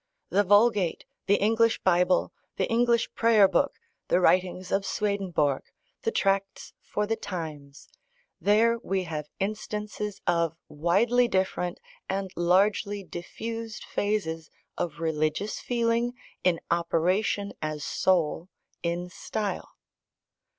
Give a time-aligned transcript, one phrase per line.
[0.31, 3.73] The Vulgate, the English Bible, the English Prayer Book,
[4.07, 5.61] the writings of Swedenborg,
[6.01, 7.87] the Tracts for the Times:
[8.39, 11.79] there, we have instances of widely different
[12.09, 16.13] and largely diffused phases of religious feeling
[16.43, 18.49] in operation as soul
[18.81, 19.69] in style.